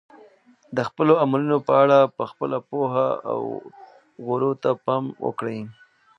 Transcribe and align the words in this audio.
د 0.75 0.77
خپلو 0.89 1.13
عملونو 1.23 1.57
په 1.67 1.73
اړه 1.83 1.99
په 2.15 2.23
خپله 2.31 2.57
پوهه 2.69 3.09
او 3.31 3.41
غورو 4.25 4.51
ته 4.63 4.69
پام 4.85 5.03
وکړئ. 5.25 5.59